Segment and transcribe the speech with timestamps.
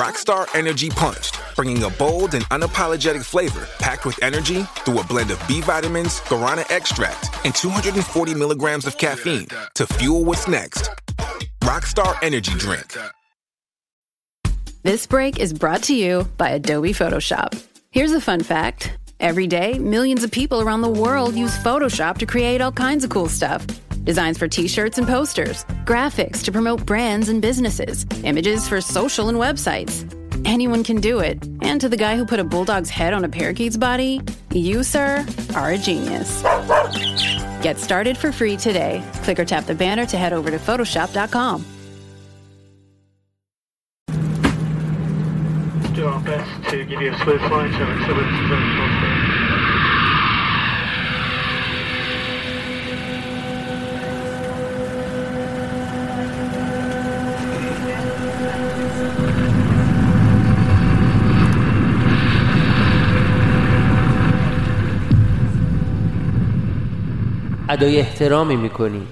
[0.00, 5.30] Rockstar Energy Punched, bringing a bold and unapologetic flavor packed with energy through a blend
[5.30, 10.88] of B vitamins, guarana extract, and 240 milligrams of caffeine to fuel what's next.
[11.60, 12.96] Rockstar Energy Drink.
[14.84, 17.62] This break is brought to you by Adobe Photoshop.
[17.90, 22.24] Here's a fun fact every day, millions of people around the world use Photoshop to
[22.24, 23.66] create all kinds of cool stuff.
[24.04, 29.28] Designs for t shirts and posters, graphics to promote brands and businesses, images for social
[29.28, 30.04] and websites.
[30.46, 31.42] Anyone can do it.
[31.62, 34.20] And to the guy who put a bulldog's head on a parakeet's body,
[34.52, 36.42] you, sir, are a genius.
[37.62, 39.02] Get started for free today.
[39.22, 41.64] Click or tap the banner to head over to Photoshop.com.
[45.94, 49.19] Do our best to give you a smooth flight, 777
[67.80, 69.08] ادای احترامی می‌کنیم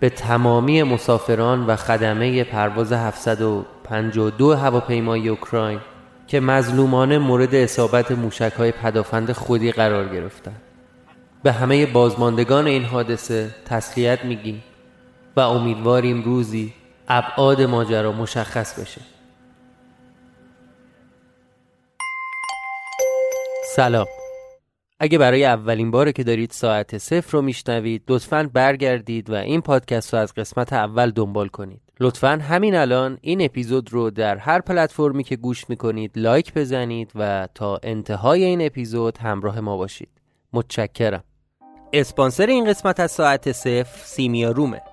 [0.00, 5.80] به تمامی مسافران و خدمه پرواز 752 هواپیمای اوکراین
[6.26, 10.62] که مظلومانه مورد اصابت موشک های پدافند خودی قرار گرفتند
[11.42, 14.62] به همه بازماندگان این حادثه تسلیت میگیم
[15.36, 16.72] و امیدواریم روزی
[17.08, 19.00] ابعاد ماجرا مشخص بشه.
[23.76, 24.06] سلام.
[25.00, 30.14] اگه برای اولین باره که دارید ساعت صفر رو میشنوید لطفا برگردید و این پادکست
[30.14, 31.80] رو از قسمت اول دنبال کنید.
[32.00, 37.48] لطفا همین الان این اپیزود رو در هر پلتفرمی که گوش می‌کنید لایک بزنید و
[37.54, 40.08] تا انتهای این اپیزود همراه ما باشید.
[40.52, 41.24] متشکرم.
[41.92, 44.04] اسپانسر این قسمت از ساعت صفر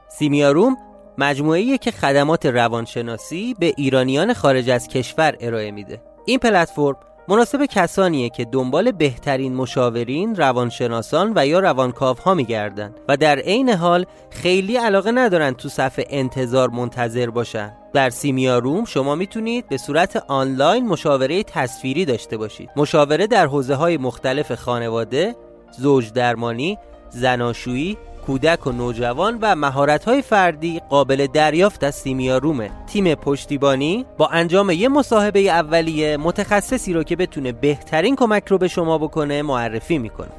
[0.10, 0.78] سیمیا روم
[1.18, 6.02] مجموعه که خدمات روانشناسی به ایرانیان خارج از کشور ارائه میده.
[6.26, 6.96] این پلتفرم
[7.28, 13.70] مناسب کسانیه که دنبال بهترین مشاورین، روانشناسان و یا روانکاو ها میگردن و در عین
[13.70, 17.74] حال خیلی علاقه ندارن تو صفحه انتظار منتظر باشن.
[17.94, 22.70] در سیمیا روم شما می‌تونید به صورت آنلاین مشاوره تصویری داشته باشید.
[22.76, 25.36] مشاوره در حوزه های مختلف خانواده،
[25.78, 26.78] زوج درمانی،
[27.10, 27.98] زناشویی،
[28.28, 32.72] کودک و نوجوان و مهارت‌های فردی قابل دریافت از سیمیا رومه.
[32.88, 38.68] تیم پشتیبانی با انجام یه مصاحبه اولیه متخصصی رو که بتونه بهترین کمک رو به
[38.68, 40.32] شما بکنه معرفی می‌کنه.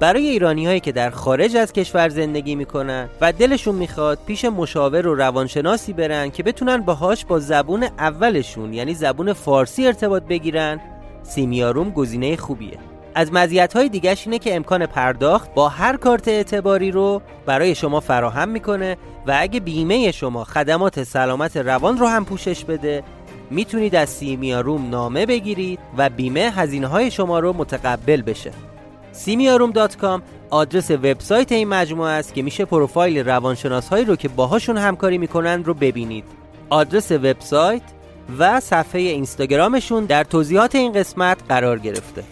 [0.00, 5.06] برای ایرانی هایی که در خارج از کشور زندگی می‌کنن و دلشون می‌خواد پیش مشاور
[5.06, 10.80] و روانشناسی برن که بتونن باهاش با زبون اولشون یعنی زبون فارسی ارتباط بگیرن
[11.22, 12.78] سیمیاروم گزینه خوبیه.
[13.14, 18.48] از مزیت‌های دیگهش اینه که امکان پرداخت با هر کارت اعتباری رو برای شما فراهم
[18.48, 18.96] می‌کنه
[19.26, 23.02] و اگه بیمه شما خدمات سلامت روان رو هم پوشش بده
[23.50, 28.50] می‌تونید از سیمیاروم نامه بگیرید و بیمه هزینه های شما رو متقبل بشه.
[29.12, 30.20] سیمیاروم.com
[30.50, 35.64] آدرس وبسایت این مجموعه است که میشه پروفایل روانشناس هایی رو که باهاشون همکاری می‌کنن
[35.64, 36.24] رو ببینید.
[36.70, 37.82] آدرس وبسایت
[38.38, 42.24] و صفحه اینستاگرامشون در توضیحات این قسمت قرار گرفته.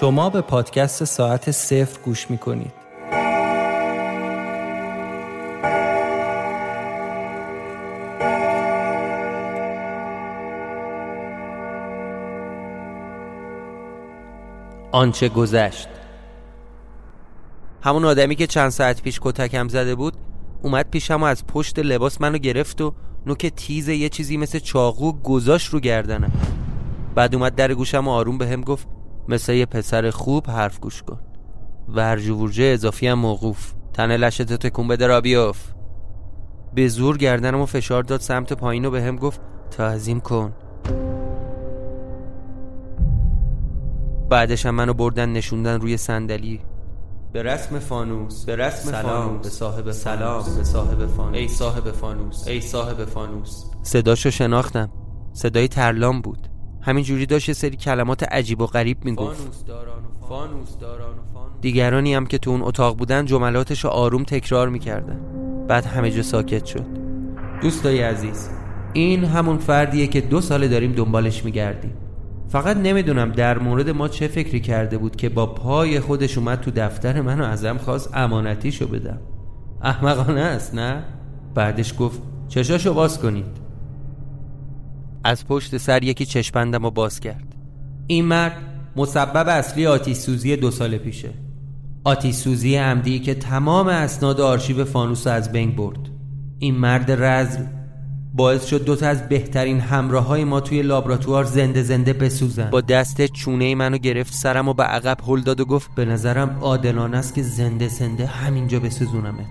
[0.00, 2.72] شما به پادکست ساعت صفر گوش می‌کنید.
[14.92, 15.88] آنچه گذشت.
[17.82, 20.14] همون آدمی که چند ساعت پیش کتکم زده بود
[20.62, 22.94] اومد پیشم و از پشت لباس منو گرفت و
[23.26, 26.32] نوک تیز یه چیزی مثل چاقو گذاشت رو گردنم.
[27.14, 28.95] بعد اومد در گوشم و آروم به هم گفت
[29.28, 31.20] مثل یه پسر خوب حرف گوش کن.
[31.88, 33.72] ورج و ورجه اضافی هم موقوف.
[33.92, 35.72] تنه لشتو تکون بده را بیاف.
[36.74, 39.40] به زور گردنم و فشار داد سمت پایین و به هم گفت
[39.70, 40.52] تعظیم کن.
[44.30, 46.60] بعدش هم منو بردن نشوندن روی صندلی.
[47.32, 49.38] به رسم فانوس به رسم سلام.
[49.38, 50.44] به صاحب سلام.
[50.56, 51.34] به صاحب فانوس.
[51.34, 52.48] ای صاحب فانوس.
[52.48, 53.64] ای صاحب فانوس.
[53.82, 54.90] صداشو شناختم.
[55.32, 56.48] صدای ترلام بود.
[56.86, 59.40] همینجوری داشت یه سری کلمات عجیب و غریب می‌گفت.
[59.40, 60.78] فانوس داران و فانوس.
[60.78, 61.60] داران و فانوس.
[61.60, 65.20] دیگرانی هم که تو اون اتاق بودن جملاتشو آروم تکرار می‌کردن.
[65.68, 66.86] بعد همه جا ساکت شد.
[67.62, 68.48] دوستای عزیز
[68.92, 71.92] این همون فردیه که دو ساله داریم دنبالش میگردیم.
[72.48, 76.70] فقط نمی‌دونم در مورد ما چه فکری کرده بود که با پای خودش اومد تو
[76.70, 79.18] دفتر منو ازم خواست امانتیشو بدم.
[79.82, 81.04] احمقانه است نه؟
[81.54, 83.65] بعدش گفت چشاشو باز کنید.
[85.26, 87.54] از پشت سر یکی چشپندم رو باز کرد.
[88.06, 88.56] این مرد
[88.96, 91.30] مسبب اصلی آتیش سوزی دو سال پیشه.
[92.04, 95.98] آتیش سوزی عمدی که تمام اسناد آرشیو فانوس از بین برد.
[96.58, 97.64] این مرد رزل
[98.34, 102.70] باعث شد دوتا از بهترین همراه های ما توی لابراتوار زنده زنده بسوزن.
[102.70, 106.58] با دست چونه منو گرفت سرم و به عقب هل داد و گفت به نظرم
[106.60, 109.46] عادلانه است که زنده زنده همینجا بسوزونمت.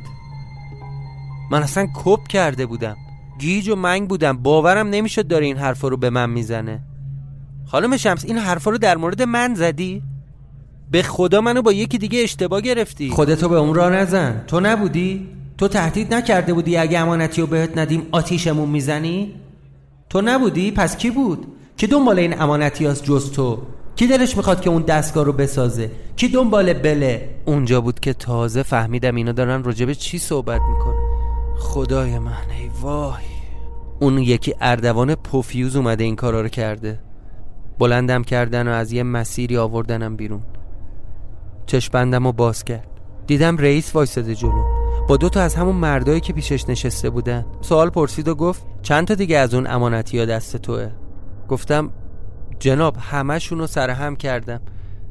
[1.51, 2.97] من اصلا کپ کرده بودم.
[3.39, 6.81] گیج و منگ بودم باورم نمی‌شد داره این حرفا رو به من می‌زنه
[7.65, 10.01] خانم شمس این حرفا رو در مورد من زدی؟
[10.91, 15.27] به خدا منو با یکی دیگه اشتباه گرفتی خودتو به اون را نزن تو نبودی؟
[15.57, 19.33] تو تهدید نکرده بودی اگه امانتی رو بهت ندیم آتیشمون می‌زنی؟
[20.09, 21.47] تو نبودی؟ پس کی بود؟
[21.77, 23.61] کی دنبال این امانتی هاست جز تو؟
[23.95, 28.63] کی دلش می‌خواد که اون دستگاه رو بسازه؟ کی دنبال بله؟ اونجا بود که تازه
[28.63, 31.14] فهمیدم اینا دارن راجب چی صحبت می‌کنه
[31.57, 33.23] خدای من ای وای.
[33.99, 36.99] اون یکی اردوان پوفیوز اومده این کارا رو کرده.
[37.79, 40.41] بلندم کردن و از یه مسیری آوردنم بیرون.
[41.65, 42.87] چشپندم رو باز کرد.
[43.27, 44.63] دیدم رئیس وایساده جلو.
[45.07, 47.45] با دو تا از همون مردایی که پیشش نشسته بودن.
[47.61, 50.91] سوال پرسید و گفت چند تا دیگه از اون امانتی ها دست توه؟
[51.47, 51.89] گفتم
[52.59, 54.61] جناب همشون رو سرهم کردم.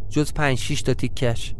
[0.09, 1.55] جز پنج شیش تا تیکش.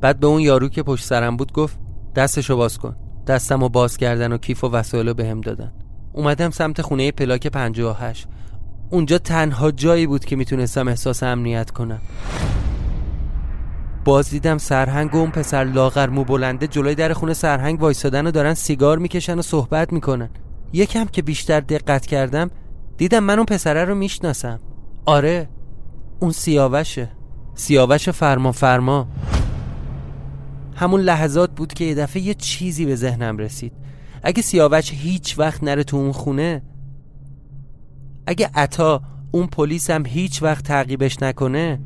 [0.00, 1.78] بعد به اون یارو که پشت سرم بود گفت
[2.14, 2.96] دستشو باز کن.
[3.26, 5.72] دستم رو باز کردن و کیف و وسایل رو بهم دادن.
[6.12, 8.26] اومدم سمت خونه پلاک 58
[8.90, 12.00] اونجا تنها جایی بود که می‌تونستم احساس امنیت کنم.
[14.04, 18.30] باز دیدم سرهنگ و اون پسر لاغر مو بلنده جلوی در خونه سرهنگ وایسادن و
[18.30, 20.30] دارن سیگار می‌کشن و صحبت می‌کنن.
[20.72, 22.50] یکم که بیشتر دقت کردم
[22.96, 24.60] دیدم من اون پسره رو می‌شناسم.
[25.06, 25.48] آره
[26.20, 27.08] اون سیاوشه.
[27.54, 29.08] سیاوش فرما فرما
[30.74, 33.72] همون لحظات بود که یه دفعه یه چیزی به ذهنم رسید.
[34.22, 36.62] اگه سیاوش هیچ وقت نره تو اون خونه
[38.26, 41.80] اگه عطا اون پلیس هم هیچ وقت تعقیبش نکنه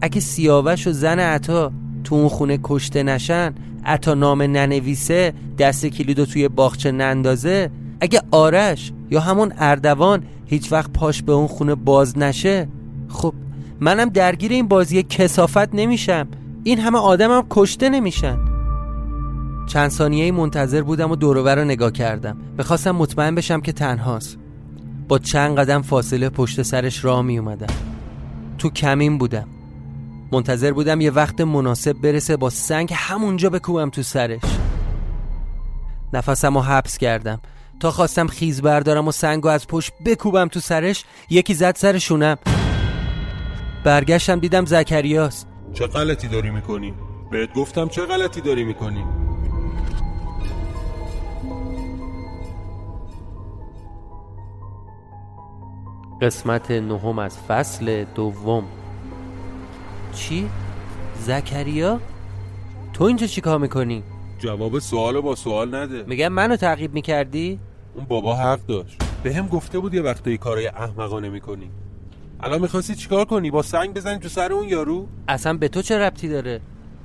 [0.00, 1.72] اگه سیاوش و زن عطا
[2.04, 3.54] تو اون خونه کشته نشن
[3.84, 10.92] عطا نام ننویسه دست کلیدو توی باغچه نندازه اگه آرش یا همون اردوان هیچ وقت
[10.92, 12.68] پاش به اون خونه باز نشه
[13.08, 13.34] خب
[13.80, 16.28] منم درگیر این بازی کسافت نمیشم.
[16.64, 18.38] این همه آدمم کشته نمیشن.
[19.66, 22.36] چند ثانیه منتظر بودم و دورور رو نگاه کردم.
[22.58, 24.38] بخواستم مطمئن بشم که تنهاست.
[25.08, 27.74] با چند قدم فاصله پشت سرش راه می اومدم
[28.58, 29.48] تو کمین بودم.
[30.32, 34.42] منتظر بودم یه وقت مناسب برسه با سنگ همونجا بکوبم تو سرش.
[36.12, 37.40] نفسم رو حبس کردم.
[37.80, 42.36] تا خواستم خیز بردارم و سنگ از پشت بکوبم تو سرش یکی زد سرشونم
[43.84, 45.51] برگشتم دیدم زکریاست.
[45.74, 46.94] چه غلطی داری می‌کنی؟
[47.30, 49.04] بهت گفتم چه غلطی داری می‌کنی؟
[56.22, 58.64] قسمت نهم از فصل دوم
[60.12, 60.50] چی؟
[61.20, 62.00] زکریا؟
[62.92, 64.02] تو اینجا چیکار می‌کنی؟
[64.38, 67.60] جواب سوال با سوال نده میگم منو تعقیب می‌کردی؟
[67.94, 71.70] اون بابا حق داشت به هم گفته بود یه وقتایی کارای احمقانه می‌کنی
[72.42, 75.98] الان می‌خواستی چیکار کنی؟ با سنگ بزنی تو سر اون یارو؟ اصلا به تو چه
[75.98, 76.60] ربطی داره؟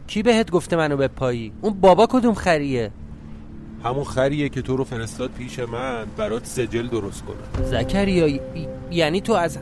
[0.07, 2.91] کی بهت گفته منو به پایی؟ اون بابا کدوم خریه؟
[3.83, 8.41] همون خریه که تو رو فرستاد پیش من برات سجل درست کنه زکریا ی-
[8.91, 9.57] یعنی تو از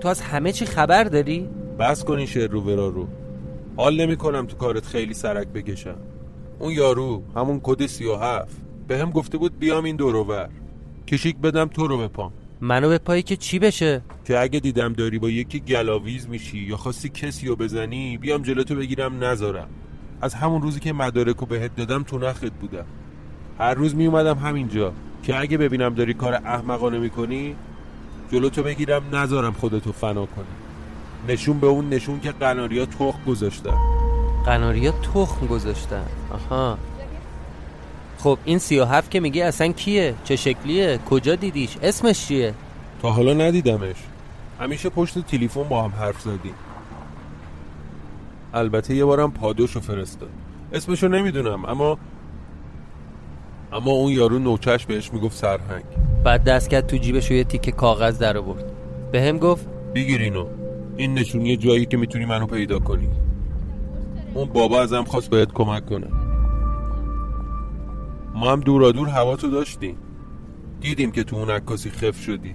[0.00, 3.08] تو از همه چی خبر داری؟ بس کنی شعر رو ورا رو.
[3.76, 5.96] حال نمی کنم تو کارت خیلی سرک بکشم.
[6.58, 8.56] اون یارو همون کد سی و هفت
[8.88, 10.48] به هم گفته بود بیام این دوروور
[11.06, 12.32] کشیک بدم تو رو بپام
[12.62, 16.76] منو به پایی که چی بشه؟ که اگه دیدم داری با یکی گلاویز میشی یا
[16.76, 19.68] خواستی کسی رو بزنی بیام جلوتو بگیرم نذارم.
[20.20, 22.84] از همون روزی که مدارکو بهت دادم تو نخت بودم.
[23.58, 27.56] هر روز می اومدم همینجا که اگه ببینم داری کار احمقانه می‌کنی
[28.32, 30.44] جلوتو بگیرم نذارم خودتو فنا کنی.
[31.28, 33.78] نشون به اون نشون که قناریا تخم گذاشتن.
[34.46, 36.04] قناریا تخم گذاشتن.
[36.30, 36.78] آها.
[38.22, 42.54] خب این سی و هفت که میگی اصلا کیه؟ چه شکلیه؟ کجا دیدیش؟ اسمش چیه؟
[43.02, 43.96] تا حالا ندیدمش.
[44.60, 46.54] همیشه پشت تلفن با هم حرف زدیم.
[48.54, 50.28] البته یه بارم پادوشو فرستاد.
[50.72, 51.98] اسمشو نمی‌دونم اما
[53.72, 55.84] اما اون یارو نوچش بهش می‌گفت سرهنگ.
[56.24, 58.64] بعد دست کرد تو جیبش و یه تیکه کاغذ در آورد.
[59.12, 60.46] به هم گفت بگیر اینو.
[60.96, 63.08] این نشونی جایی که می‌تونی منو پیدا کنی.
[64.34, 66.06] اون بابا ازم خواست باید کمک کنه.
[68.40, 69.96] ما هم دورا دور هوا تو داشتیم.
[70.80, 72.54] دیدیم که تو اون عکاسی خف شدی.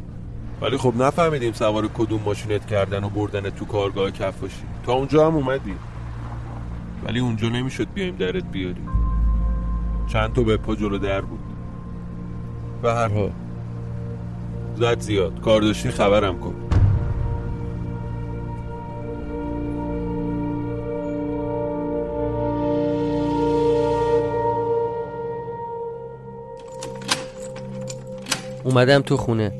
[0.62, 4.64] ولی خب نفهمیدیم سوار کدوم ماشینت کردن و بردن تو کارگاه کف باشی.
[4.86, 5.74] تا اونجا هم اومدی.
[7.04, 8.90] ولی اونجا نمی‌شد بیایم درت بیاریم.
[10.08, 11.40] چند تا به پا جلو در بود.
[12.82, 13.32] به هر حال.
[14.76, 15.42] زد زیاد.
[15.42, 16.56] کار داشتی خبرم کن.
[28.66, 29.52] اومدم تو خونه.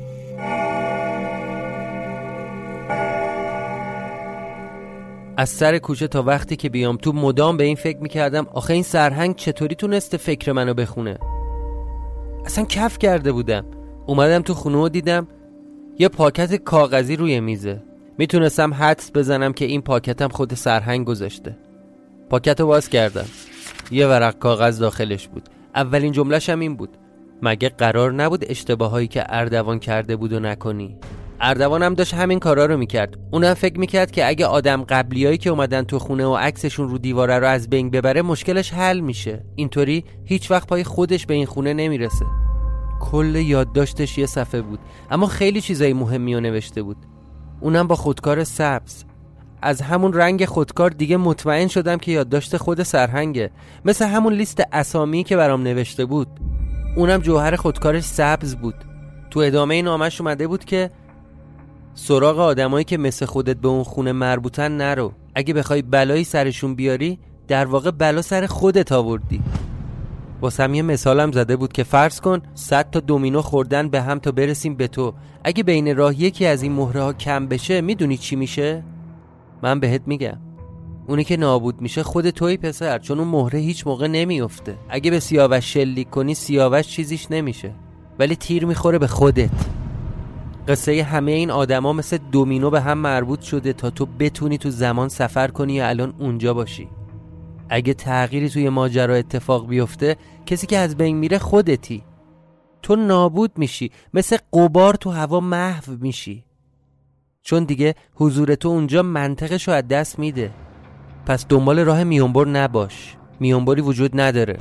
[5.36, 8.82] از سر کوچه تا وقتی که بیام تو مدام به این فکر می‌کردم آخه این
[8.82, 11.18] سرهنگ چطوری تونسته فکر منو بخونه؟
[12.46, 13.64] اصلا کف کرده بودم.
[14.06, 15.28] اومدم تو خونه و دیدم
[15.98, 17.82] یه پاکت کاغذی روی میزه.
[18.18, 21.56] می‌تونستم حدس بزنم که این پاکتم خود سرهنگ گذاشته.
[22.30, 23.26] پاکت رو باز کردم.
[23.90, 25.48] یه ورق کاغذ داخلش بود.
[25.74, 26.96] اولین جملهش هم این بود.
[27.42, 30.96] مگه قرار نبود اشتباهایی که اردوان کرده بود و نکنی؟
[31.40, 33.18] اردوان هم داشت همین کارا رو می‌کرد.
[33.30, 37.38] اونم فکر می‌کرد که اگه آدم قبلیایی که اومدن تو خونه و عکسشون رو دیواره
[37.38, 39.44] رو از بین ببره مشکلش حل میشه.
[39.56, 42.26] اینطوری هیچ وقت پای خودش به این خونه نمی‌رسه.
[43.00, 44.78] کل یادداشتش یه صفحه بود
[45.10, 46.96] اما خیلی چیزای مهمی رو نوشته بود.
[47.60, 49.04] اونم با خودکار سبز.
[49.62, 53.50] از همون رنگ خودکار دیگه مطمئن شدم که یادداشت خود سرهنگه.
[53.84, 56.28] مثل همون لیست اسامی که برام نوشته بود.
[56.96, 58.74] اونم جوهر خودکارش سبز بود.
[59.30, 60.90] تو ادامه نامش اومده بود که
[61.94, 65.12] سراغ آدمایی که مثل خودت به اون خونه مربوطن نرو.
[65.34, 69.42] اگه بخوای بلایی سرشون بیاری در واقع بلا سر خودت آوردی.
[70.40, 74.32] واسم یه مثالم زده بود که فرض کن صد تا دومینو خوردن به هم تا
[74.32, 75.14] برسیم به تو.
[75.44, 78.82] اگه بین راه یکی از این مهره ها کم بشه می‌دونی چی میشه؟
[79.62, 80.38] من بهت میگم.
[81.08, 85.20] اونی که نابود میشه خود توی پسر چون اون مهره هیچ موقع نمیافته اگه به
[85.20, 87.72] سیاوش شلیک کنی سیاوش چیزیش نمیشه.
[88.18, 89.50] ولی تیر می‌خوره به خودت.
[90.68, 95.08] قصه همه این آدما مثل دومینو به هم مربوط شده تا تو بتونی تو زمان
[95.08, 96.88] سفر کنی یا الان اونجا باشی.
[97.68, 102.02] اگه تغییری توی ماجرا اتفاق بیفته کسی که از بین میره خودتی.
[102.82, 103.90] تو نابود میشی.
[104.14, 106.44] مثل قبار تو هوا محو میشی.
[107.42, 110.50] چون دیگه حضور تو اونجا منطقش رو از دست میده.
[111.26, 113.16] پس دنبال راه میونبر نباش.
[113.40, 114.56] میونبری وجود نداره.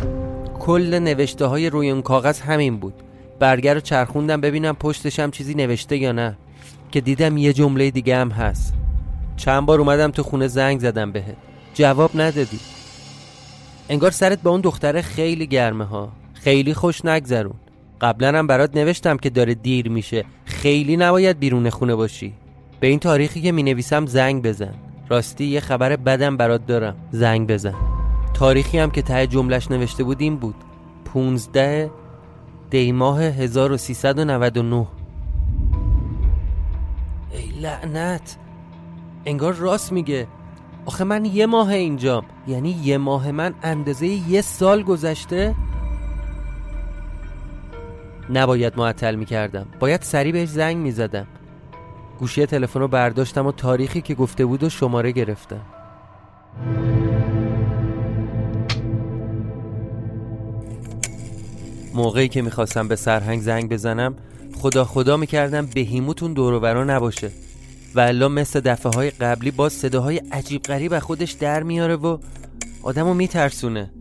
[0.59, 2.93] کل نوشته های روی اون کاغذ همین بود.
[3.39, 6.37] برگر رو چرخوندم ببینم پشتش هم چیزی نوشته یا نه.
[6.91, 8.73] که دیدم یه جمله دیگه هم هست.
[9.37, 11.35] چند بار اومدم تو خونه زنگ زدم بهت.
[11.73, 12.59] جواب ندادی.
[13.89, 16.11] انگار سرت با اون دختره خیلی گرمه ها.
[16.33, 17.55] خیلی خوش نگذرون.
[18.01, 20.25] قبلا هم برات نوشتم که داره دیر میشه.
[20.45, 22.33] خیلی نباید بیرون خونه باشی.
[22.79, 24.73] به این تاریخی که می نویسم زنگ بزن.
[25.09, 26.95] راستی یه خبر بدم برات دارم.
[27.11, 27.73] زنگ بزن.
[28.33, 30.55] تاریخی هم که ته جملش نوشته بود این بود.
[31.13, 31.91] 15
[32.69, 34.87] دی ماه 1399
[37.31, 38.37] ای لعنت.
[39.25, 40.27] انگار راست میگه.
[40.85, 42.25] آخه من یه ماه اینجام.
[42.47, 45.55] یعنی یه ماه من اندازه یه سال گذشته؟
[48.29, 49.65] نباید معطل می‌کردم.
[49.79, 51.27] باید سریع بهش زنگ می‌زدم.
[52.19, 55.61] گوشی تلفن رو برداشتم و تاریخی که گفته بود و شماره گرفتم.
[61.93, 64.15] موقعی که می‌خواستم به سرهنگ زنگ بزنم
[64.57, 67.31] خدا خدا می‌کردم بهیموتون دوروبرا نباشه.
[67.95, 72.17] و مثل دفعه های قبلی باز صداهای عجیب غریب از خودش در میاره و
[72.83, 73.91] آدمو میترسونه.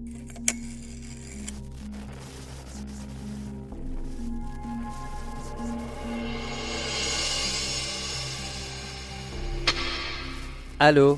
[10.80, 11.16] الو.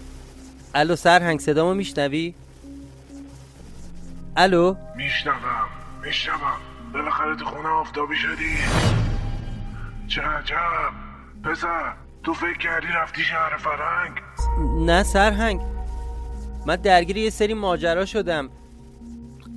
[0.74, 2.34] الو سرهنگ صدامو میشنوی؟
[4.36, 4.76] الو.
[4.96, 5.68] میشنوم
[6.04, 6.58] میشنوم.
[6.92, 8.56] بالاخره تو خونه آفتابی شدی.
[10.08, 10.56] چه عجب
[11.44, 11.92] پسر
[12.24, 14.12] تو فکر کردی رفتی شهر فرنگ
[14.86, 15.60] نه سرهنگ.
[16.66, 18.50] من درگیر یه سری ماجرا شدم.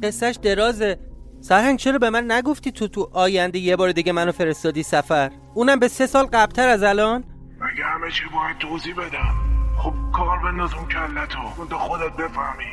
[0.04, 1.00] قصهش درازه.
[1.42, 5.80] سرهنگ چرا به من نگفتی تو تو آینده یه بار دیگه منو فرستادی سفر؟ اونم
[5.80, 7.24] به سه سال قبلتر از الان؟
[7.60, 12.66] مگه همه چی باید توضیح بدم؟ خب کار بنداز اون کلتو اون تو خودت بفهمی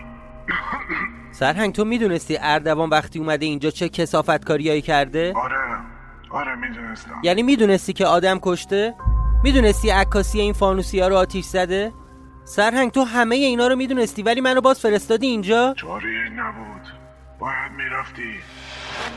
[1.41, 5.57] سرهنگ تو می‌دونستی اردوان وقتی اومده اینجا چه کسافت کاریایی کرده؟ آره
[6.31, 8.95] آره می‌دونستم یعنی می‌دونستی که آدم کشته؟
[9.43, 11.93] می‌دونستی عکاسی این فانوسی ها رو آتیش زده؟
[12.45, 16.83] سرهنگ تو همه اینا رو می‌دونستی ولی منو باز فرستادی اینجا؟ جاری نبود
[17.39, 18.35] باید می‌رفتی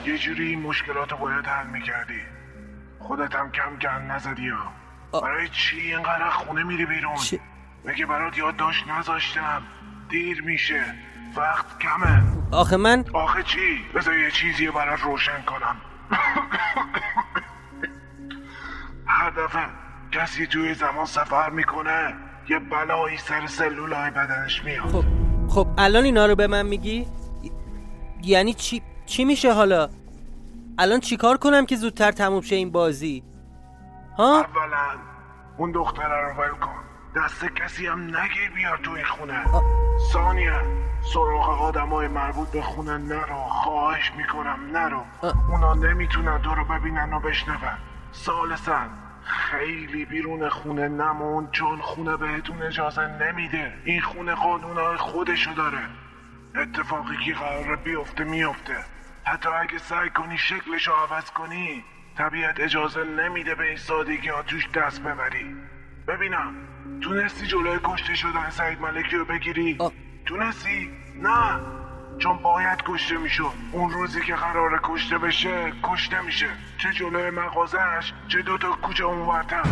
[0.06, 2.22] یه جوری این مشکلات رو باید حل می‌کردی
[3.00, 4.72] خودت هم کم گن نزدی ها
[5.22, 7.40] برای چی اینقدر خونه میری بیرون چی؟
[7.90, 9.62] مگه برات یادداشت نذاشتم
[10.10, 10.84] دیر میشه
[11.38, 15.76] وقت کمه آخه من آخه چی بذار یه چیزی برات روشن کنم
[19.06, 19.66] هر دفعه
[20.12, 22.16] کسی توی زمان سفر می‌کنه
[22.50, 25.04] یه بلایی سر سلولای بدنش میاد خب
[25.50, 27.08] خب الان اینا رو به من میگی؟
[27.44, 27.52] ی-
[28.24, 29.90] یعنی چی چی میشه حالا؟
[30.78, 33.24] الان چیکار کنم که زودتر تموم شه این بازی؟
[34.18, 35.00] ها؟ اولا
[35.58, 39.46] اون دختره رو ول کن دست کسی هم نگیر بیار تو این خونه
[40.14, 40.62] ثانیا
[41.14, 43.36] سراغ آدمای مربوط به خونه نرو.
[43.36, 45.06] خواهش می‌کنم نرو.
[45.50, 47.58] اونا نمی‌تونن تو رو ببینن و بشنون.
[48.12, 48.90] سالسن
[49.24, 53.74] خیلی بیرون خونه نمون چون خونه بهتون اجازه نمیده.
[53.86, 55.82] این خونه قانونهای خودشو داره.
[56.56, 58.78] اتفاقی که قراره بیفته میفته.
[59.24, 61.84] حتی اگه سعی کنی شکلشو عوض کنی
[62.18, 65.56] طبیعت اجازه نمیده به این سادگی ها توش دست ببری.
[66.08, 66.54] ببینم.
[67.02, 69.78] تونستی جلوی کشته شدن سعید ملکی رو بگیری؟
[70.26, 70.90] تونستی؟
[71.22, 71.60] نه.
[72.18, 73.52] چون باید کشته می‌شد.
[73.72, 76.48] اون روزی که قراره کشته بشه کشته میشه.
[76.84, 79.64] چه جلوی مغازش چه دوتا کوچه اونورتر.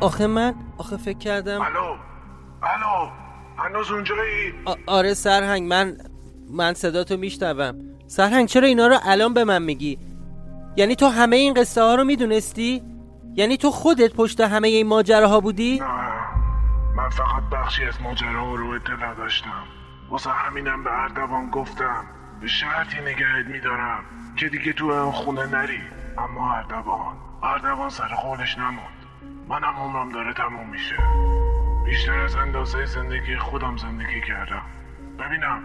[0.00, 1.96] آخه من آخه فکر کردم الو.
[2.62, 3.10] الو.
[3.58, 4.54] هنوز اونجایی؟
[4.86, 5.96] آره سرهنگ من
[6.50, 7.74] من صداتو میشنوم.
[8.06, 9.98] سرهنگ چرا اینا رو الان به من میگی؟
[10.76, 12.82] یعنی تو همه این قصه ها رو می‌دونستی؟
[13.34, 16.07] یعنی تو خودت پشت همه این ماجراها بودی؟ نه.
[16.98, 19.62] من فقط بخشی از ماجرا رو اطلاع داشتم
[20.10, 22.04] واسه همینم به اردوان گفتم.
[22.40, 24.04] به شرطی نگهت میدارم
[24.36, 25.80] که دیگه تو اون خونه نری.
[26.18, 28.98] اما اردوان اردوان سر قولش نموند.
[29.48, 30.96] منم عمرم داره تموم میشه.
[31.84, 34.62] بیشتر از اندازه زندگی خودم زندگی کردم.
[35.18, 35.62] ببینم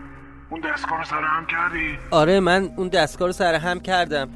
[0.49, 4.29] اون دستگاه رو سر هم کردی؟ آره من اون دستگاه رو سر هم کردم.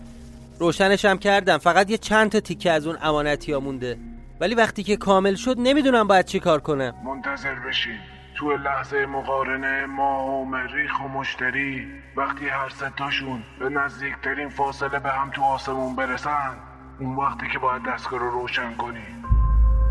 [0.60, 1.58] روشنش هم کردم.
[1.58, 3.98] فقط یه چند تا تیکه از اون امانتی ها مونده.
[4.40, 6.94] ولی وقتی که کامل شد نمی‌دونم باید چی کار کنم.
[7.06, 8.00] منتظر بشین.
[8.38, 15.10] تو لحظه مقارنه ما و مریخ و مشتری وقتی هر ستاشون به نزدیکترین فاصله به
[15.10, 16.58] هم تو آسمون برسن
[17.00, 19.06] اون وقتی که باید دستگاه رو روشن کنی.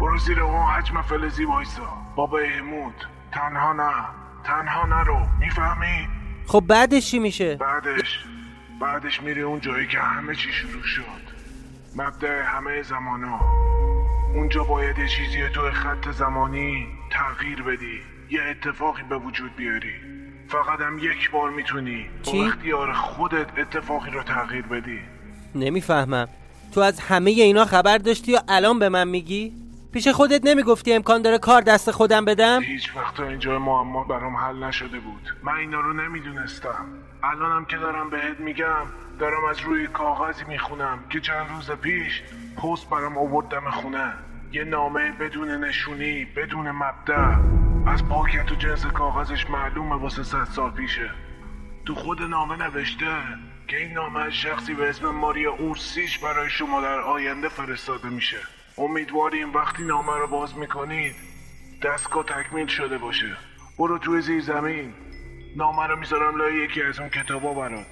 [0.01, 1.97] برو زیر اون حجم فلزی وایسا.
[2.17, 3.93] با بهمود تنها نه.
[4.45, 5.27] تنها نرو.
[5.41, 6.09] می‌فهمی؟
[6.47, 8.25] خب بعدش چی میشه؟ بعدش.
[8.81, 11.03] بعدش میری اون جایی که همه چی شروع شد.
[11.97, 13.41] مبدع همه زمان ها
[14.35, 18.01] اونجا باید یه چیزی تو خط زمانی تغییر بدی.
[18.31, 19.95] یه اتفاقی به وجود بیاری.
[20.49, 22.07] فقط هم یک بار می‌تونی.
[22.25, 24.99] با چی؟ اختیار خودت اتفاقی رو تغییر بدی.
[25.55, 26.29] نمی‌فهمم.
[26.75, 29.53] تو از همه اینا خبر داشتی و الان به من میگی؟
[29.97, 34.65] پیش خودت نمی‌گفتی امکان داره کار دست خودم بدم؟ هیچ وقت اینجا معما برام حل
[34.65, 35.37] نشده بود.
[35.43, 36.87] من اینا رو نمی‌دونستم.
[37.23, 38.87] الانم که دارم بهت میگم
[39.19, 42.23] دارم از روی کاغذی می‌خونم که چند روز پیش
[42.57, 44.13] پست برام آوردم خونه.
[44.53, 47.37] یه نامه بدون نشونی بدون مبدع
[47.87, 51.11] از پاکت و جنس کاغذش معلومه واسه صد سال پیشه.
[51.87, 53.07] تو خود نامه نوشته
[53.69, 58.39] که این نامه شخصی به اسم ماریا اورسیش برای شما در آینده فرستاده میشه.
[58.79, 61.15] امیدواریم وقتی نامه رو باز می‌کنید
[61.83, 63.37] دستگاه تکمیل شده باشه.
[63.79, 64.95] برو توی زیر زمین.
[65.57, 67.87] نامه رو می‌ذارم لای یکی از اون کتابا برات.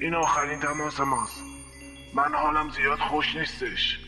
[0.00, 1.42] این آخرین تماس ماست.
[2.14, 3.98] من حالم زیاد خوش نیستش.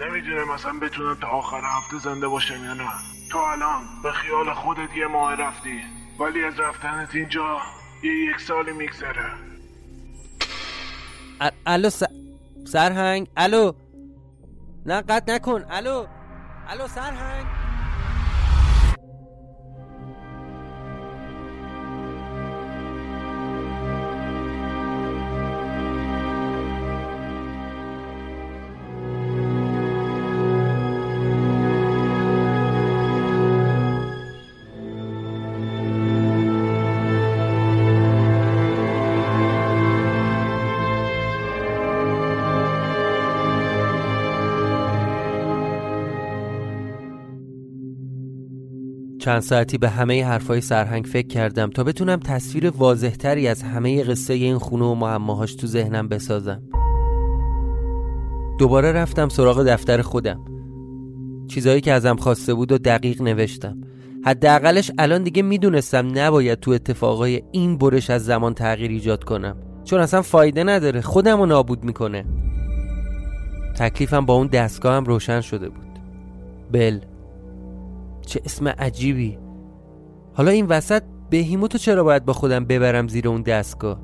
[0.00, 2.88] نمی‌دونم مثلا بتونم تا آخر هفته زنده باشم یا نه.
[3.30, 5.82] تو الان به خیال خودت یه ماه رفتی
[6.18, 7.58] ولی از رفتنت اینجا
[8.02, 9.32] یه یک سالی میگذره.
[11.66, 12.02] الو س...
[12.66, 13.72] سرهنگ الو!
[14.86, 15.64] نه قطع نکن.
[15.70, 16.06] الو.
[16.72, 17.65] الو سرهنگ.
[49.26, 54.34] چند ساعتی به همه حرفای سرهنگ فکر کردم تا بتونم تصویر واضحتری از همه قصه
[54.34, 56.62] این خونه و معماهاش تو ذهنم بسازم.
[58.58, 60.40] دوباره رفتم سراغ دفتر خودم.
[61.48, 63.78] چیزایی که ازم خواسته بود و دقیق نوشتم.
[64.24, 69.56] حداقلش الان دیگه می‌دونستم نباید تو اتفاقای این برش از زمان تغییر ایجاد کنم.
[69.84, 72.24] چون اصلا فایده نداره خودم رو نابود می‌کنه.
[73.78, 75.98] تکلیفم با اون دستگاه هم روشن شده بود.
[76.72, 76.98] بل.
[78.26, 79.38] چه اسم عجیبی.
[80.34, 84.00] حالا این وسط بهیموتو چرا باید با خودم ببرم زیر اون دستگاه؟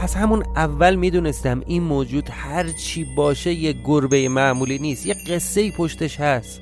[0.00, 5.60] از همون اول می‌دونستم این موجود هر چی باشه یه گربه معمولی نیست یه قصه
[5.60, 6.60] ای پشتش هست.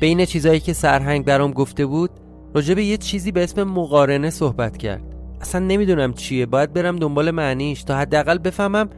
[0.00, 2.10] بین چیزایی که سرهنگ برام گفته بود
[2.54, 5.02] راجع به یه چیزی به اسم مقارنه صحبت کرد.
[5.40, 8.90] اصلا نمی‌دونم چیه باید برم دنبال معنیش تا حداقل بفهمم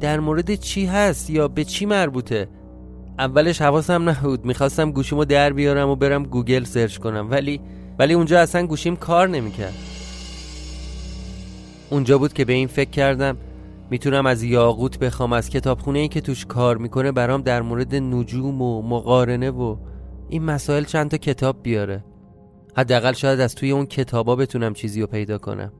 [0.00, 2.48] در مورد چی هست یا به چی مربوطه.
[3.18, 4.44] اولش حواسم نبود.
[4.44, 7.30] می‌خواستم گوشیمو در بیارم و برم گوگل search کنم.
[7.30, 7.60] ولی
[7.98, 9.74] ولی اونجا اصلا گوشیم کار نمی‌کرد.
[11.90, 13.36] اونجا بود که به این فکر کردم
[13.90, 18.62] می‌تونم از یاقوت بخوام از کتابخونه ای که توش کار می‌کنه برام در مورد نجوم
[18.62, 19.76] و مقارنه و
[20.28, 22.04] این مسائل چند تا کتاب بیاره.
[22.76, 25.72] حداقل شاید از توی اون کتابا بتونم چیزی رو پیدا کنم.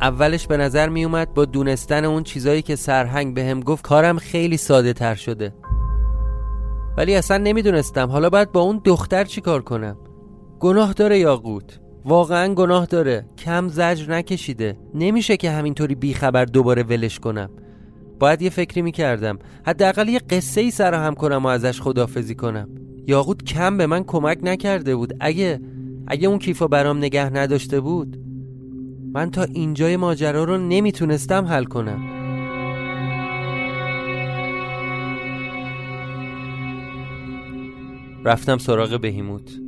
[0.00, 4.18] اولش به نظر می اومد با دونستن اون چیزایی که سرهنگ به هم گفت کارم
[4.18, 5.54] خیلی ساده تر شده.
[6.96, 8.08] ولی اصلا نمی‌دونستم.
[8.08, 9.96] حالا باید با اون دختر چی کار کنم؟
[10.60, 11.80] گناه داره یاقوت.
[12.04, 13.26] واقعا گناه داره.
[13.38, 14.78] کم زجر نکشیده.
[14.94, 17.50] نمیشه که همینطوری بیخبر دوباره ولش کنم.
[18.18, 19.38] باید یه فکری می‌کردم.
[19.66, 22.68] حداقل یه قصه ای سر کنم و ازش خدافزی کنم.
[23.06, 25.14] یاقوت کم به من کمک نکرده بود.
[25.20, 25.60] اگه
[26.06, 28.20] اگه اون کیفا برام نگه نداشته بود؟
[29.18, 32.00] من تا اینجای ماجرا رو نمی‌تونستم حل کنم.
[38.24, 39.60] رفتم سراغ بهیموت.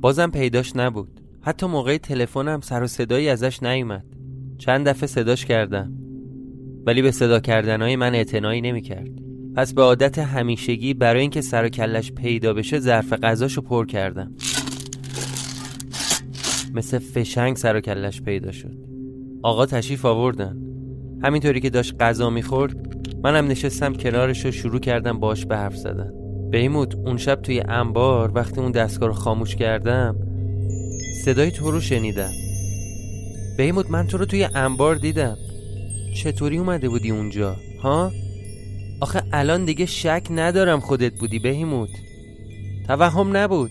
[0.00, 1.20] بازم پیداش نبود.
[1.40, 4.04] حتی موقع تلفنم سر و صدایی ازش نیومد.
[4.58, 5.92] چند دفعه صداش کردم.
[6.86, 9.10] ولی به صدا کردنهای من اعتنایی نمی‌کرد.
[9.56, 14.34] پس به عادت همیشگی برای اینکه سر و کلش پیدا بشه ظرف غذاشو پر کردم.
[16.74, 18.76] مثل فشنگ سر و کلش پیدا شد.
[19.42, 20.56] آقا تشریف آوردن.
[21.22, 26.12] همینطوری که داشت غذا می‌خورد منم نشستم کنارش و شروع کردم باش به حرف زدن.
[26.50, 30.16] بیموت اون شب توی انبار وقتی اون دستگاه رو خاموش کردم
[31.24, 32.30] صدای تو رو شنیدم.
[33.56, 35.36] بیموت من تو رو توی انبار دیدم.
[36.14, 38.10] چطوری اومده بودی اونجا؟ ها؟
[39.00, 41.90] آخه الان دیگه شک ندارم خودت بودی بهیموت
[42.86, 43.70] توهم نبود.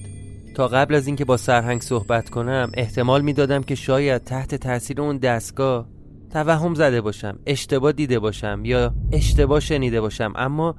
[0.60, 5.18] تا قبل از اینکه با سرهنگ صحبت کنم احتمال می‌دادم که شاید تحت تاثیر اون
[5.18, 5.88] دستگاه
[6.32, 10.34] توهم زده باشم اشتباه دیده باشم یا اشتباه شنیده باشم.
[10.36, 10.76] اما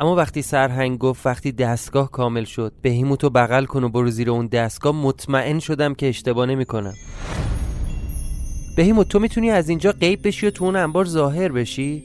[0.00, 4.46] اما وقتی سرهنگ گفت وقتی دستگاه کامل شد بهیموتو بغل کن و برو زیر اون
[4.46, 6.94] دستگاه مطمئن شدم که اشتباه نمی کنم
[8.76, 12.04] بهیموت تو می‌تونی از اینجا غیب بشی و تو اون انبار ظاهر بشی؟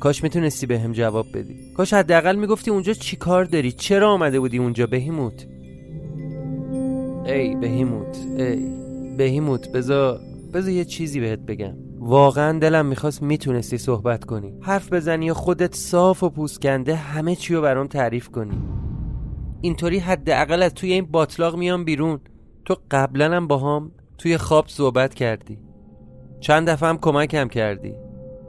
[0.00, 1.54] کاش می‌تونستی به هم جواب بدی.
[1.76, 5.46] کاش حداقل می‌گفتی اونجا چی کار داری؟ چرا آمده بودی اونجا بهیموت؟
[7.26, 8.68] ای بهیموت ای
[9.16, 10.20] بهیموت بزا
[10.54, 11.74] بزا یه چیزی بهت بگم.
[11.98, 14.54] واقعا دلم می‌خواست می‌تونستی صحبت کنی.
[14.60, 18.58] حرف بزنی و خودت صاف و پوسکنده همه چی رو برام تعریف کنی.
[19.60, 22.20] اینطوری حداقل از توی این باطلاق میام بیرون.
[22.64, 25.58] تو قبلا هم با هم توی خواب صحبت کردی.
[26.40, 27.94] چند دفعه هم کمکم کردی.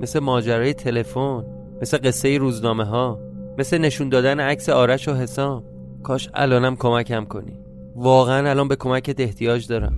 [0.01, 1.43] مثل ماجرای تلفن
[1.81, 3.19] مثل قصه روزنامه ها
[3.57, 5.63] مثل نشون دادن عکس آرش و حسام.
[6.03, 7.64] کاش الانم کمکم کنی.
[7.95, 9.97] واقعا الان به کمکت احتیاج دارم.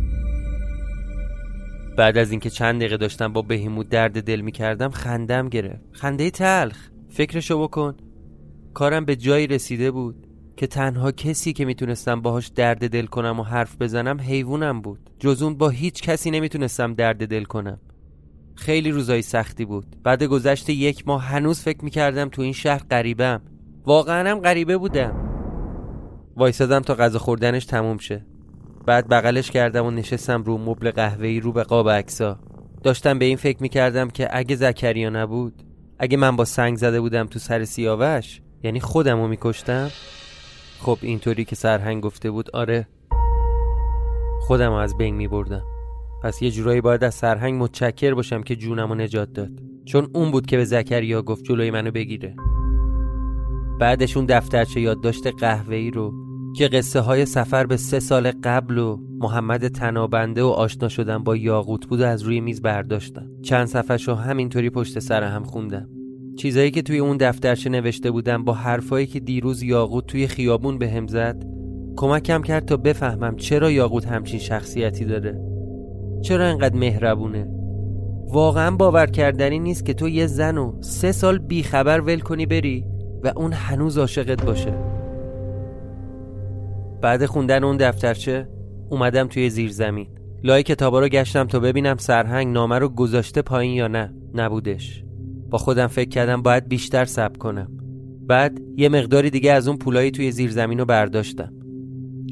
[1.97, 5.81] بعد از اینکه چند دقیقه داشتم با بهیموت درد دل می‌کردم خندم گرفت.
[5.91, 6.77] خنده تلخ.
[7.09, 7.95] فکرشو بکن.
[8.73, 13.43] کارم به جایی رسیده بود که تنها کسی که می‌تونستم باهاش درد دل کنم و
[13.43, 15.09] حرف بزنم حیوانم بود.
[15.19, 17.79] جز اون با هیچ کسی نمی‌تونستم درد دل کنم.
[18.55, 19.85] خیلی روزای سختی بود.
[20.03, 23.41] بعد گذشت یک ماه هنوز فکر می‌کردم تو این شهر غریبم.
[23.85, 25.26] واقعا هم غریبه بودم.
[26.37, 28.25] وایسادم تا غذا خوردنش تموم شه.
[28.85, 32.39] بعد بغلش کردم و نشستم رو مبل قهوه‌ای رو به قاب عکسا
[32.83, 35.63] داشتم به این فکر می‌کردم که اگه زکریا نبود
[35.99, 39.91] اگه من با سنگ زده بودم تو سر سیاوش یعنی خودم رو میکشتم
[40.79, 42.87] خب اینطوری که سرهنگ گفته بود آره
[44.39, 45.63] خودم از بین میبردم.
[46.23, 49.51] پس یه جورایی باید از سرهنگ متشکر باشم که جونم رو نجات داد.
[49.85, 52.35] چون اون بود که به زکریا گفت جلوی منو بگیره.
[53.79, 58.97] بعدش اون دفترچه یادداشت قهوه‌ای رو که قصه های سفر به سه سال قبل و
[59.19, 64.15] محمد تنابنده و آشنا شدن با یاقوت بود و از روی میز برداشتم چند صفحه
[64.15, 65.89] همینطوری پشت سر هم خوندم.
[66.37, 70.89] چیزایی که توی اون دفترچه نوشته بودم با حرفایی که دیروز یاقوت توی خیابون به
[70.89, 71.43] هم زد
[71.97, 75.41] کمکم کرد تا بفهمم چرا یاقوت همچین شخصیتی داره.
[76.21, 77.47] چرا انقدر مهربونه؟
[78.31, 82.85] واقعا باور کردنی نیست که تو یه زن و سه سال بیخبر ول کنی بری
[83.23, 84.86] و اون هنوز عاشقت باشه.
[87.01, 88.49] بعد خوندن اون دفترچه
[88.89, 90.07] اومدم توی زیر زمین
[90.43, 94.13] لای کتابا رو گشتم تا ببینم سرهنگ نامه رو گذاشته پایین یا نه.
[94.33, 95.03] نبودش.
[95.49, 97.67] با خودم فکر کردم باید بیشتر صبر کنم.
[98.27, 101.53] بعد یه مقداری دیگه از اون پولایی توی زیر زمین رو برداشتم.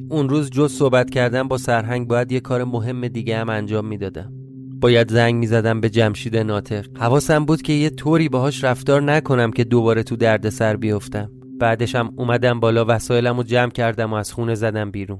[0.09, 4.33] اون روز جز صحبت کردم با سرهنگ باید یه کار مهم دیگه هم انجام می‌دادم.
[4.81, 6.85] باید زنگ می‌زدم به جمشید ناطق.
[6.97, 11.31] حواسم بود که یه طوری باهاش رفتار نکنم که دوباره تو درد سر بیفتم.
[11.59, 15.19] بعدشم اومدم بالا وسایلم رو جمع کردم و از خونه زدم بیرون.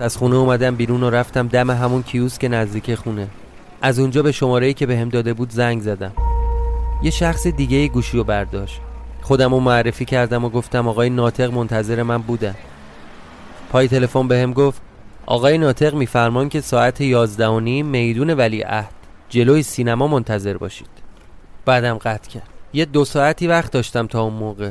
[0.00, 3.28] از خونه اومدم بیرون و رفتم دم همون کیوس که نزدیک خونه.
[3.82, 6.12] از اونجا به شماره که بهم داده بود زنگ زدم.
[7.02, 8.80] یه شخص دیگه گوشی رو برداشت.
[9.22, 12.54] خودم رو معرفی کردم و گفتم آقای ناطق منتظر من بودن
[13.70, 14.82] پای تلفن بهم گفت
[15.26, 18.94] آقای ناطق میفرمان که ساعت یازده و نیم میدون ولی عهد
[19.28, 20.88] جلوی سینما منتظر باشید.
[21.64, 22.48] بعدم قطع کرد.
[22.72, 24.70] یه دو ساعتی وقت داشتم تا اون موقع.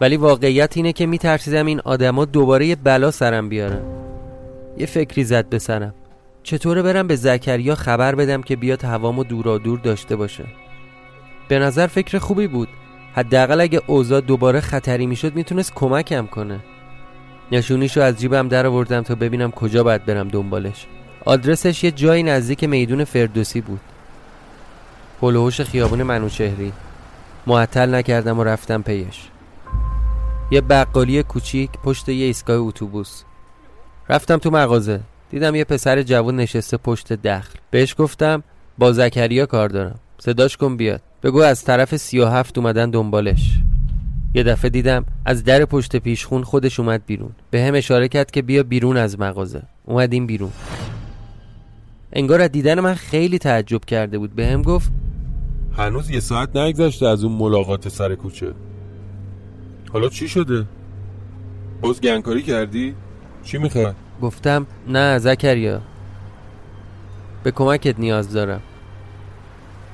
[0.00, 4.09] ولی واقعیت اینه که میترسیدم این آدما دوباره یه بلا سرم بیارن.
[4.76, 5.94] یه فکری زد به سرم.
[6.42, 10.44] چطوره برم به زکریا خبر بدم که بیاد هوامو دورا دور داشته باشه؟
[11.48, 12.68] به نظر فکر خوبی بود.
[13.14, 16.60] حداقل اگه اوضاع دوباره خطری می‌شد می‌تونست کمکم کنه.
[17.52, 20.86] نشونیشو از جیبم در آوردم تا ببینم کجا باید برم دنبالش.
[21.24, 23.80] آدرسش یه جایی نزدیک میدون فردوسی بود.
[25.20, 26.72] پلوهوش خیابون منوچهری.
[27.46, 29.28] معطل نکردم و رفتم پیش.
[30.50, 33.22] یه بقالی کوچیک پشت یه ایستگاه اتوبوس.
[34.10, 35.00] رفتم تو مغازه.
[35.30, 37.58] دیدم یه پسر جوان نشسته پشت دخل.
[37.70, 38.42] بهش گفتم
[38.78, 40.00] با زکریا کار دارم.
[40.18, 41.00] صداش کن بیاد.
[41.22, 43.58] بگو از طرف سی و هفت اومدن دنبالش.
[44.34, 47.30] یه دفعه دیدم از در پشت پیشخون خودش اومد بیرون.
[47.50, 49.62] به هم اشاره کرد که بیا بیرون از مغازه.
[49.84, 50.52] اومدیم بیرون.
[52.12, 54.34] انگار از دیدن من خیلی تعجب کرده بود.
[54.34, 54.90] به هم گفت
[55.76, 58.52] هنوز یه ساعت نگذشته از اون ملاقات سر کوچه.
[59.92, 60.66] حالا چی شده؟
[61.80, 62.94] باز گنگکاری کردی؟
[63.50, 65.80] چی می‌خواد؟ گفتم نه زکریا
[67.42, 68.60] به کمکت نیاز دارم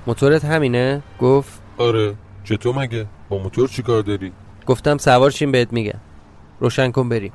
[0.07, 2.15] موتورت همینه؟ گفت آره
[2.45, 4.33] چطور مگه؟ با موتور چی کار داری؟
[4.67, 6.01] گفتم سوار شیم بهت میگم
[6.61, 7.33] روشن کن بریم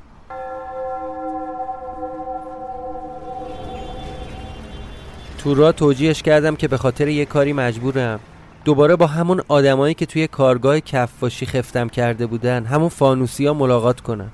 [5.38, 8.20] تو را توجیهش کردم که به خاطر یه کاری مجبورم
[8.66, 14.02] دوباره با همون آدمایی که توی کارگاه کفاشی خفتم کرده بودن همون فانوسی ها ملاقات
[14.02, 14.32] کنم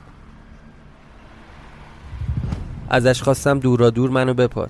[2.90, 4.70] ازش خواستم دورا دور منو بپاد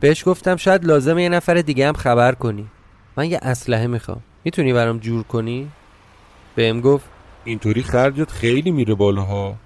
[0.00, 2.66] بهش گفتم شاید لازم یه نفر دیگه هم خبر کنی.
[3.16, 4.20] من یه اسلحه می‌خوام.
[4.44, 5.68] می‌تونی برام جور کنی؟
[6.56, 7.04] بهم گفت
[7.44, 9.56] اینطوری خرجت خیلی میره بالاها.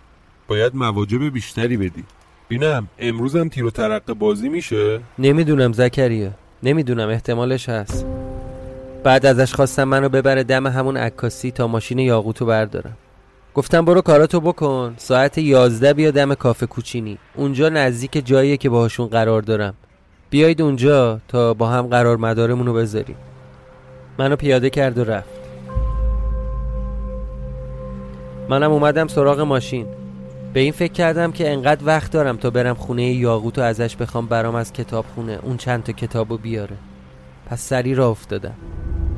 [0.48, 2.04] باید مواجب بیشتری بدی.
[2.48, 6.30] بینم امروزم تیر و ترقه بازی میشه؟ نمی‌دونم زکریا.
[6.62, 8.06] نمی‌دونم احتمالش هست.
[9.04, 12.96] بعد ازش خواستم منو ببره دم همون عکاسی تا ماشین یاقوتو بردارم.
[13.54, 14.94] گفتم برو کاراتو بکن.
[14.96, 17.18] ساعت یازده بیا دم کافه کوچینی.
[17.34, 19.74] اونجا نزدیک جاییه که باهاشون قرار دارم.
[20.30, 23.16] بیایید اونجا تا با هم قرار مدارمونو بذاریم.
[24.18, 25.28] منو پیاده کرد و رفت.
[28.48, 29.86] منم اومدم سراغ ماشین.
[30.52, 34.26] به این فکر کردم که انقدر وقت دارم تا برم خونه یاقوت و ازش بخوام
[34.26, 36.76] برام از کتاب خونه اون چند تا کتابو بیاره.
[37.46, 38.54] پس سری را افتادم.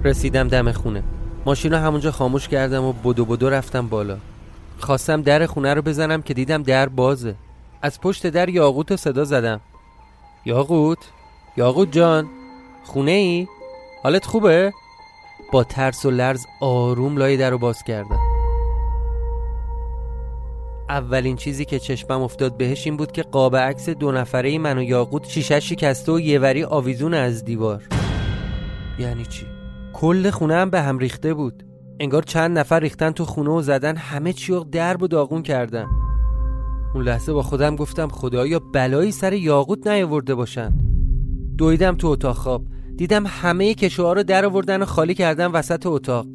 [0.05, 1.03] رسیدم دم خونه.
[1.47, 4.17] ماشین رو همونجا خاموش کردم و بدو بدو رفتم بالا
[4.79, 7.35] خواستم در خونه رو بزنم که دیدم در بازه
[7.83, 9.61] از پشت در یاقوت رو صدا زدم
[10.45, 10.99] یاقوت
[11.57, 12.27] یاقوت جان
[12.85, 13.47] خونه ای؟
[14.03, 14.73] حالت خوبه؟
[15.53, 18.21] با ترس و لرز آروم لای در رو باز کردم
[20.89, 24.83] اولین چیزی که چشمم افتاد بهش این بود که قاب عکس دو نفره من و
[24.83, 27.83] یاقوت شیشه شکسته و یه وری آویزون از دیوار
[28.99, 29.56] یعنی چی؟
[29.99, 31.63] کل خونه هم به هم ریخته بود.
[32.01, 35.87] انگار چند نفر ریختن تو خونه و زدن همه چی رو درب و داغون کردن.
[36.95, 40.73] اون لحظه با خودم گفتم خدایا بلایی سر یاقوت نیاورده باشن.
[41.59, 42.65] دویدم تو اتاق خواب.
[42.97, 46.27] دیدم همه کشوها رو در آوردن و خالی کردن وسط اتاق.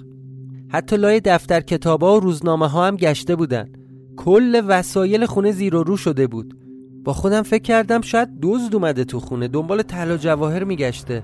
[0.70, 3.72] حتی لای دفتر کتابا و روزنامه ها هم گشته بودن.
[4.18, 6.58] کل وسایل خونه زیر و رو شده بود.
[7.04, 11.24] با خودم فکر کردم شاید دزد اومده تو خونه دنبال طلا جواهر میگشته.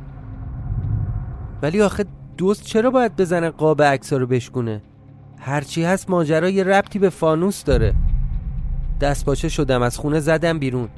[1.62, 2.06] ولی آخه
[2.38, 4.82] دزد چرا باید بزنه قاب عکسا رو بشکونه؟
[5.40, 7.94] هرچی هست ماجرا یه ربطی به فانوس داره.
[9.02, 10.90] دست باشه شدم از خونه زدم بیرون.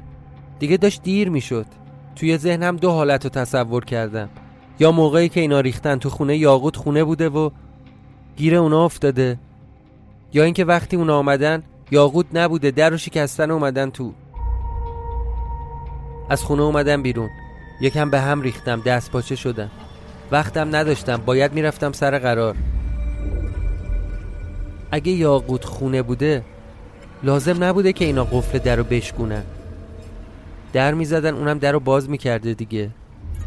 [0.58, 1.66] دیگه داشت دیر می‌شد.
[2.16, 4.28] توی ذهنم دو حالت رو تصور کردم.
[4.80, 7.50] یا موقعی که اینا ریختن تو خونه یاقوت خونه بوده و
[8.36, 9.38] گیر اونا افتاده
[10.32, 14.12] یا اینکه وقتی اونا آمدن یاقوت نبوده در رو شکستن اومدن تو.
[16.30, 17.28] از خونه اومدم بیرون.
[17.80, 19.70] یکم به هم ریختم دست پاچه شدم.
[20.32, 22.56] وقتم نداشتم باید می‌رفتم سر قرار.
[24.92, 26.44] اگه یاقوت خونه بوده
[27.22, 29.42] لازم نبوده که اینا قفل در رو بشکونن.
[30.72, 32.90] در می‌زدن اونم در رو باز می‌کرده دیگه.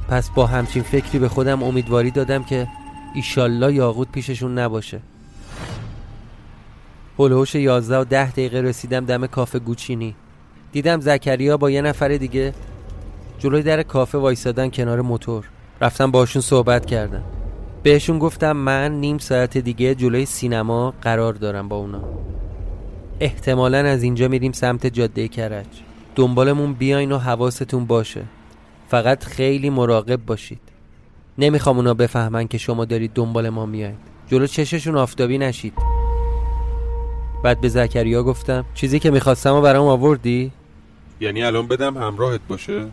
[0.09, 2.67] پس با همچین فکری به خودم امیدواری دادم که
[3.15, 4.99] ایشالله یاقوت پیششون نباشه.
[7.19, 10.15] هلوش یازده و ده دقیقه رسیدم دم کافه گوچینی.
[10.71, 12.53] دیدم زکریا با یه نفر دیگه
[13.39, 15.49] جلوی در کافه وایسادن کنار موتور.
[15.81, 17.23] رفتم باشون صحبت کردم.
[17.83, 22.03] بهشون گفتم من نیم ساعت دیگه جلوی سینما قرار دارم با اونا.
[23.19, 25.65] احتمالا از اینجا میریم سمت جاده کرج.
[26.15, 28.23] دنبالمون بیاین و حواستون باشه.
[28.87, 30.59] فقط خیلی مراقب باشید.
[31.37, 35.73] نمی‌خوام اونا بفهمن که شما دارید دنبال ما میایید جلو چششون آفتابی نشید.
[37.43, 40.51] بعد به زکریا گفتم چیزی که می‌خواستم و برام آوردی؟
[41.21, 42.85] یعنی الان بدم همراهت باشه؟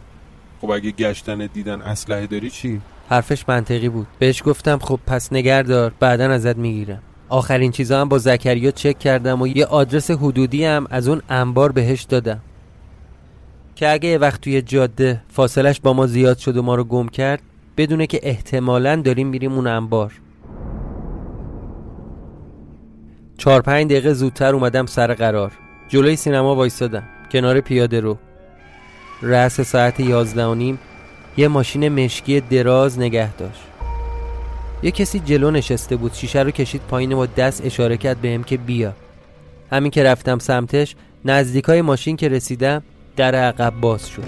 [0.60, 4.06] خب اگه گشتن دیدن اسلحه داری چی؟ حرفش منطقی بود.
[4.18, 7.02] بهش گفتم خب پس نگردار بعدا ازت می‌گیرم.
[7.28, 11.72] آخرین چیزا هم با زکریا چک کردم و یه آدرس حدودی هم از اون انبار
[11.72, 12.40] بهش دادم.
[13.74, 17.08] که اگه یه وقت توی جاده فاصلش با ما زیاد شد و ما رو گم
[17.08, 17.42] کرد
[17.76, 20.12] بدونه که احتمالا داریم میریم اون انبار.
[23.38, 25.52] چهار پنج دقیقه زودتر اومدم سر قرار.
[25.88, 28.18] جلوی سینما وایستادم کنار پیاده رو.
[29.22, 30.78] رأس ساعت یازده و نیم
[31.36, 33.60] یه ماشین مشکی دراز نگه داشت.
[34.82, 38.56] یه کسی جلو نشسته بود شیشه رو کشید پایین و دست اشاره کرد بهم که
[38.56, 38.92] بیا.
[39.72, 42.82] همین که رفتم سمتش نزدیکای ماشین که رسیدم
[43.16, 44.22] در عقب باز شد.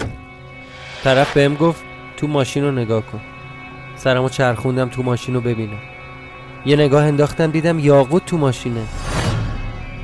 [1.03, 1.81] طرف بهم گفت
[2.17, 3.21] تو ماشین رو نگاه کن.
[3.95, 5.79] سرمو چرخوندم تو ماشین رو ببینم.
[6.65, 8.83] یه نگاه انداختم دیدم یاقوت تو ماشینه.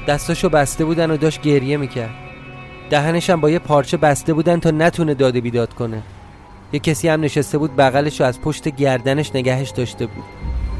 [0.07, 2.28] دستاشو بسته بودن و داشت گریه می‌کرد.
[2.89, 6.01] دهنشم با یه پارچه بسته بودن تا نتونه داده بیداد کنه.
[6.73, 10.23] یه کسی هم نشسته بود بغلش رو از پشت گردنش نگهش داشته بود.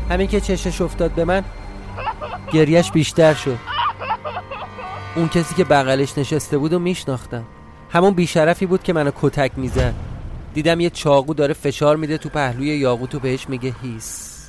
[0.10, 1.43] همین که چشش افتاد به من
[2.54, 3.58] گریهش بیشتر شد.
[5.15, 7.43] اون کسی که بغلش نشسته بود و میشناختم.
[7.89, 9.93] همون بیشرفی بود که منو کتک می‌زد.
[10.54, 14.39] دیدم یه چاقو داره فشار میده تو پهلوی یاقوت و بهش میگه هیس.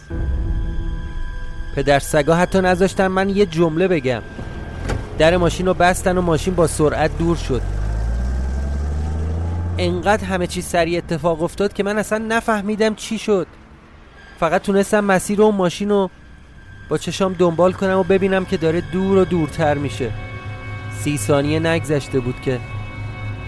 [1.76, 4.22] پدر سگا حتی نذاشتن من یه جمله بگم.
[5.20, 7.62] در ماشین رو بستن و ماشین با سرعت دور شد.
[9.78, 13.46] انقدر همه چیز سریع اتفاق افتاد که من اصلا نفهمیدم چی شد.
[14.38, 16.10] فقط تونستم مسیر و ماشین رو
[16.88, 20.10] با چشام دنبال کنم و ببینم که داره دور و دورتر میشه.
[21.00, 22.58] سی ثانیه نگذشته بود که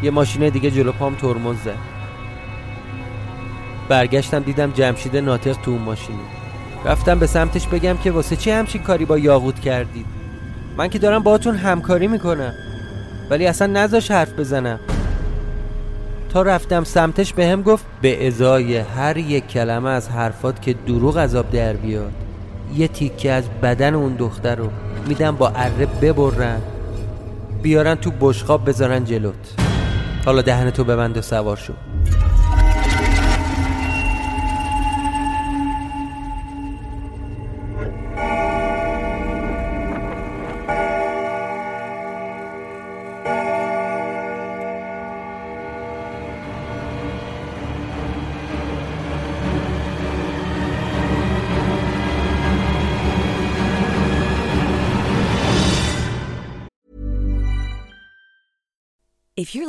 [0.02, 1.78] یه ماشین دیگه جلو پام ترمز زد.
[3.88, 6.18] برگشتم دیدم جمشید ناطق تو اون ماشینه.
[6.84, 10.21] رفتم به سمتش بگم که واسه چی همچین کاری با یاقوت کردید؟
[10.76, 12.54] من که دارم باهاتون همکاری می‌کنم.
[13.30, 14.80] ولی اصلا نذاش حرف بزنم.
[16.28, 21.18] تا رفتم سمتش به هم گفت به ازای هر یک کلمه از حرفات که دروغ
[21.18, 22.12] عذاب در بیاد.
[22.76, 24.70] یه تیکه از بدن اون دختر رو
[25.08, 26.60] میدم با اره ببرن.
[27.62, 29.54] بیارن تو بشقاب بذارن جلوت.
[30.24, 31.72] حالا دهنتو ببند و سوار شو.
[59.54, 59.61] you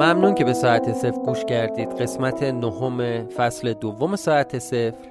[0.00, 1.88] ممنون که به ساعت صفر گوش کردید.
[1.88, 5.08] قسمت نهم فصل دوم ساعت صفر.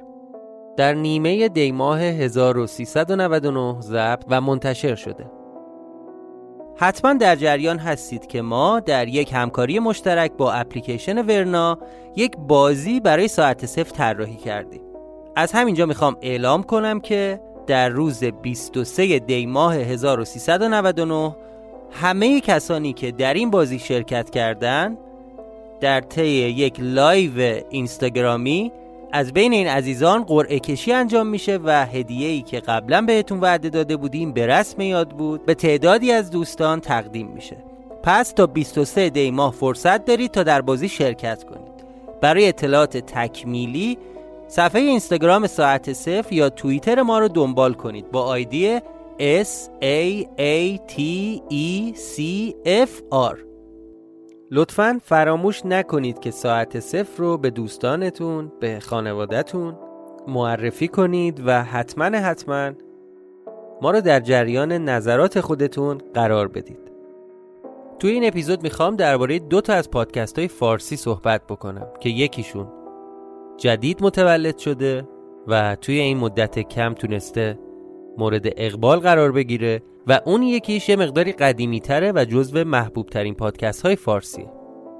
[0.78, 5.32] در نیمه دیماه 1399 ضبط و منتشر شده.
[6.76, 11.78] حتما در جریان هستید که ما در یک همکاری مشترک با اپلیکیشن ورنا
[12.16, 14.82] یک بازی برای ساعت صفر طراحی کردیم.
[15.36, 21.36] از همینجا می‌خوام اعلام کنم که در روز 23 دی ماه 1399
[21.92, 24.98] همه کسانی که در این بازی شرکت کردند
[25.82, 28.72] در طی یک live اینستاگرامی
[29.12, 33.70] از بین این عزیزان قرعه کشی انجام میشه و هدیه ای که قبلا بهتون وعده
[33.70, 37.58] داده بودیم به رسم یاد بود به تعدادی از دوستان تقدیم میشه.
[38.04, 41.70] پس تا 23 دی ماه فرصت دارید تا در بازی شرکت کنید.
[42.22, 43.98] برای اطلاعات تکمیلی
[44.48, 48.80] صفحه اینستاگرام ساعت صفر یا توییتر ما رو دنبال کنید با آیدی
[49.20, 50.98] S A A T
[51.52, 53.38] E C F R.
[54.52, 59.76] لطفا فراموش نکنید که ساعت صفر رو به دوستانتون به خانوادهتون
[60.28, 62.72] معرفی کنید و حتما حتما
[63.82, 66.92] ما رو در جریان نظرات خودتون قرار بدید.
[68.00, 72.68] توی این اپیزود می‌خوام درباره دو تا از پادکست های فارسی صحبت بکنم که یکیشون
[73.58, 75.08] جدید متولد شده
[75.48, 77.60] و توی این مدت کم تونسته
[78.20, 83.36] مورد اقبال قرار بگیره و اون یکیش یه مقداری قدیمی تره و جزو محبوب ترین
[83.36, 84.52] پادکست های فارسیه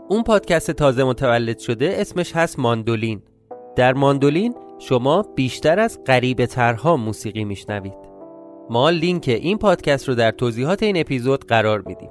[0.10, 3.22] اون پادکست تازه متولد شده اسمش هست ماندولین.
[3.76, 8.10] در ماندولین شما بیشتر از غریبه ترها موسیقی میشنوید.
[8.70, 12.10] ما لینک این پادکست رو در توضیحات این اپیزود قرار میدیم.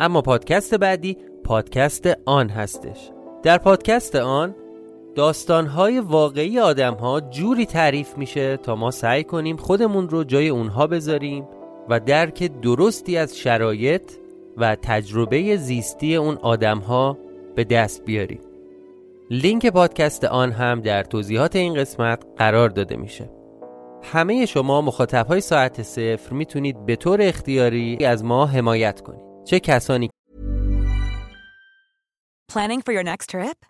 [0.00, 3.10] اما پادکست بعدی پادکست آن هستش.
[3.42, 4.54] در پادکست آن
[5.14, 10.86] داستانهای واقعی آدم ها جوری تعریف میشه تا ما سعی کنیم خودمون رو جای اونها
[10.86, 11.48] بذاریم
[11.88, 14.12] و درک درستی از شرایط
[14.56, 17.18] و تجربه زیستی اون آدم ها
[17.54, 18.40] به دست بیاریم.
[19.30, 23.30] لینک پادکست آن هم در توضیحات این قسمت قرار داده میشه.
[24.02, 29.24] همه شما مخاطب های ساعت صفر می‌تونید به طور اختیاری از ما حمایت کنید.
[29.44, 30.10] چه کسانی
[32.52, 33.69] Planning for your next trip?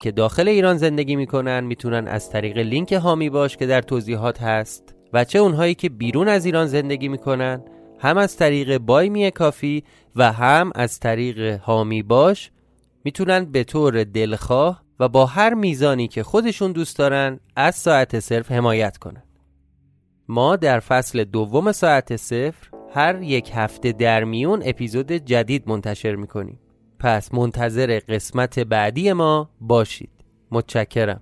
[0.00, 4.94] که داخل ایران زندگی می‌کنن می‌تونن از طریق لینک هامی باش که در توضیحات هست
[5.12, 7.62] و چه اونهایی که بیرون از ایران زندگی می‌کنن
[7.98, 9.84] هم از طریق بای می کافی
[10.16, 12.50] و هم از طریق هامی باش
[13.04, 18.52] می‌تونن به طور دلخواه و با هر میزانی که خودشون دوست دارن از ساعت صرف
[18.52, 19.22] حمایت کنن.
[20.28, 26.60] ما در فصل دوم ساعت صفر هر یک هفته در میون اپیزود جدید منتشر می‌کنیم.
[26.99, 30.11] پس منتظر قسمت بعدی ما باشید
[30.51, 31.21] متشکرم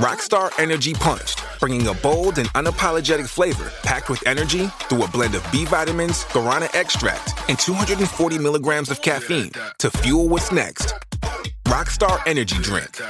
[0.00, 5.34] Rockstar Energy Punched, bringing a bold and unapologetic flavor packed with energy through a blend
[5.34, 10.94] of B vitamins, guarana extract, and 240 milligrams of caffeine to fuel what's next.
[11.66, 13.00] Rockstar Energy Drink.